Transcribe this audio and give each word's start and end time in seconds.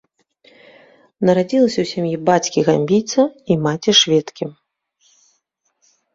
Нарадзілася 1.29 1.77
ў 1.83 1.87
сям'і 1.93 2.15
бацькі-гамбійца 2.31 3.21
і 3.51 3.59
маці-шведкі. 3.67 4.51